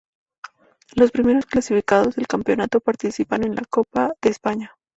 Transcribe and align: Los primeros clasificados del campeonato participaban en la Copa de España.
Los 0.95 1.11
primeros 1.11 1.45
clasificados 1.45 2.15
del 2.15 2.25
campeonato 2.25 2.79
participaban 2.79 3.45
en 3.45 3.53
la 3.53 3.65
Copa 3.69 4.15
de 4.19 4.31
España. 4.31 4.73